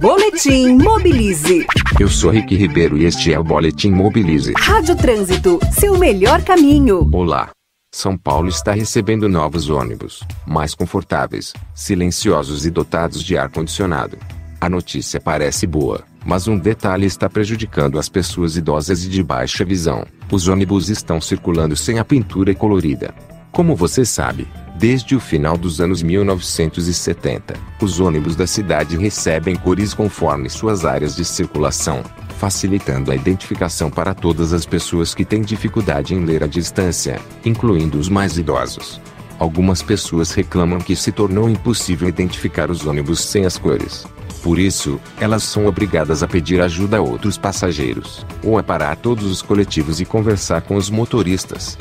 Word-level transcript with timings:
Boletim 0.00 0.76
Mobilize. 0.78 1.66
Eu 1.98 2.08
sou 2.08 2.30
Rick 2.30 2.54
Ribeiro 2.54 2.96
e 2.96 3.04
este 3.04 3.32
é 3.32 3.38
o 3.38 3.44
Boletim 3.44 3.90
Mobilize. 3.90 4.52
Rádio 4.56 4.96
Trânsito, 4.96 5.58
seu 5.72 5.98
melhor 5.98 6.42
caminho. 6.42 7.08
Olá. 7.12 7.50
São 7.92 8.16
Paulo 8.16 8.48
está 8.48 8.72
recebendo 8.72 9.28
novos 9.28 9.70
ônibus, 9.70 10.22
mais 10.46 10.74
confortáveis, 10.74 11.54
silenciosos 11.74 12.66
e 12.66 12.70
dotados 12.70 13.22
de 13.24 13.36
ar-condicionado. 13.36 14.18
A 14.60 14.68
notícia 14.68 15.20
parece 15.20 15.66
boa, 15.66 16.04
mas 16.24 16.46
um 16.46 16.58
detalhe 16.58 17.06
está 17.06 17.28
prejudicando 17.28 17.98
as 17.98 18.08
pessoas 18.08 18.56
idosas 18.56 19.04
e 19.04 19.08
de 19.08 19.22
baixa 19.22 19.64
visão. 19.64 20.04
Os 20.30 20.48
ônibus 20.48 20.88
estão 20.88 21.20
circulando 21.20 21.74
sem 21.74 21.98
a 21.98 22.04
pintura 22.04 22.54
colorida. 22.54 23.14
Como 23.50 23.74
você 23.74 24.04
sabe, 24.04 24.46
desde 24.78 25.16
o 25.16 25.20
final 25.20 25.58
dos 25.58 25.80
anos 25.80 26.02
1970, 26.02 27.54
os 27.82 27.98
ônibus 27.98 28.36
da 28.36 28.46
cidade 28.46 28.96
recebem 28.96 29.56
cores 29.56 29.92
conforme 29.92 30.48
suas 30.48 30.84
áreas 30.84 31.16
de 31.16 31.24
circulação, 31.24 32.04
facilitando 32.38 33.10
a 33.10 33.16
identificação 33.16 33.90
para 33.90 34.14
todas 34.14 34.52
as 34.52 34.64
pessoas 34.64 35.16
que 35.16 35.24
têm 35.24 35.42
dificuldade 35.42 36.14
em 36.14 36.24
ler 36.24 36.44
a 36.44 36.46
distância, 36.46 37.20
incluindo 37.44 37.98
os 37.98 38.08
mais 38.08 38.38
idosos. 38.38 39.00
Algumas 39.36 39.82
pessoas 39.82 40.32
reclamam 40.32 40.78
que 40.78 40.94
se 40.94 41.10
tornou 41.10 41.50
impossível 41.50 42.08
identificar 42.08 42.70
os 42.70 42.86
ônibus 42.86 43.20
sem 43.20 43.44
as 43.44 43.58
cores. 43.58 44.06
Por 44.42 44.60
isso, 44.60 45.00
elas 45.20 45.42
são 45.42 45.66
obrigadas 45.66 46.22
a 46.22 46.28
pedir 46.28 46.60
ajuda 46.60 46.98
a 46.98 47.00
outros 47.00 47.36
passageiros, 47.36 48.24
ou 48.44 48.56
a 48.56 48.62
parar 48.62 48.94
todos 48.96 49.26
os 49.26 49.42
coletivos 49.42 50.00
e 50.00 50.04
conversar 50.04 50.62
com 50.62 50.76
os 50.76 50.88
motoristas. 50.88 51.76